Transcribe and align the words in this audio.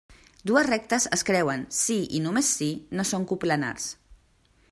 Dues 0.51 0.63
rectes 0.67 1.05
es 1.17 1.23
creuen 1.27 1.67
si 1.81 1.99
i 2.21 2.25
només 2.25 2.51
si 2.61 2.71
no 3.01 3.07
són 3.11 3.29
coplanars. 3.35 3.91